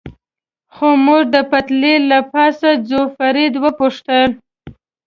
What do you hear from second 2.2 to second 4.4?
پاسه ځو، فرید و پوښتل.